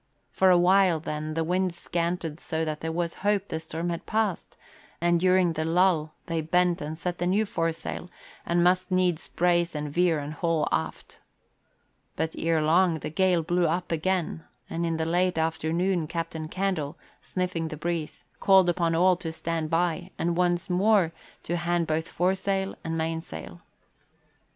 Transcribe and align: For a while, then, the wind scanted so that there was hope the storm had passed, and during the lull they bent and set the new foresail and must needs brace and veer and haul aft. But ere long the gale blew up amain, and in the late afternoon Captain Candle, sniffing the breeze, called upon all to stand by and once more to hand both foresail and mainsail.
For 0.31 0.49
a 0.49 0.57
while, 0.57 0.99
then, 0.99 1.35
the 1.35 1.43
wind 1.43 1.75
scanted 1.75 2.39
so 2.39 2.65
that 2.65 2.79
there 2.79 2.91
was 2.91 3.13
hope 3.21 3.49
the 3.49 3.59
storm 3.59 3.91
had 3.91 4.07
passed, 4.07 4.57
and 4.99 5.19
during 5.19 5.53
the 5.53 5.63
lull 5.63 6.15
they 6.25 6.41
bent 6.41 6.81
and 6.81 6.97
set 6.97 7.19
the 7.19 7.27
new 7.27 7.45
foresail 7.45 8.09
and 8.43 8.63
must 8.63 8.89
needs 8.89 9.27
brace 9.27 9.75
and 9.75 9.93
veer 9.93 10.17
and 10.17 10.33
haul 10.33 10.67
aft. 10.71 11.21
But 12.15 12.33
ere 12.35 12.63
long 12.63 12.97
the 12.97 13.11
gale 13.11 13.43
blew 13.43 13.67
up 13.67 13.91
amain, 13.91 14.43
and 14.67 14.87
in 14.87 14.97
the 14.97 15.05
late 15.05 15.37
afternoon 15.37 16.07
Captain 16.07 16.47
Candle, 16.47 16.97
sniffing 17.21 17.67
the 17.67 17.77
breeze, 17.77 18.25
called 18.39 18.69
upon 18.69 18.95
all 18.95 19.15
to 19.17 19.31
stand 19.31 19.69
by 19.69 20.09
and 20.17 20.35
once 20.35 20.67
more 20.67 21.11
to 21.43 21.57
hand 21.57 21.85
both 21.85 22.07
foresail 22.07 22.73
and 22.83 22.97
mainsail. 22.97 23.61